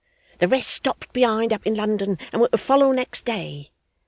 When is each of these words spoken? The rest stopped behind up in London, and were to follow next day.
The 0.39 0.47
rest 0.47 0.71
stopped 0.71 1.13
behind 1.13 1.53
up 1.53 1.67
in 1.67 1.75
London, 1.75 2.17
and 2.33 2.41
were 2.41 2.47
to 2.47 2.57
follow 2.57 2.91
next 2.91 3.23
day. 3.23 3.69